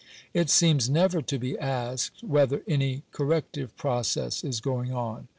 [0.33, 5.27] It seems never to be asked, whether any corrective process is going on.